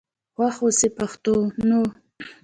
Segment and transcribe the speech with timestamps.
[0.33, 1.81] خوښ آوسئ پښتنو.